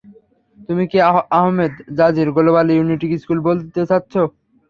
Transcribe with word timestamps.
তুমি 0.69 0.83
কি 0.91 0.97
Ahmed 1.33 1.73
Jazir 1.97 2.29
global 2.35 2.67
unity 2.71 3.07
school 3.23 3.39
বলতে 3.47 3.81
চাচ্ছ? 3.89 4.13